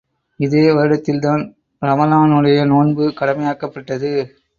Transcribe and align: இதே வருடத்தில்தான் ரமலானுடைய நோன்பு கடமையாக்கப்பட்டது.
இதே 0.39 0.69
வருடத்தில்தான் 0.69 1.43
ரமலானுடைய 1.81 2.65
நோன்பு 2.65 3.13
கடமையாக்கப்பட்டது. 3.19 4.11